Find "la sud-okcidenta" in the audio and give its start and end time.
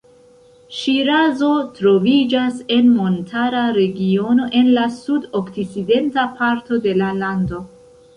4.79-6.25